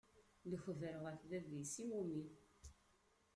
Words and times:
Lekber 0.49 0.95
ɣef 1.05 1.21
bab-is, 1.29 1.73
iwumi? 1.83 2.23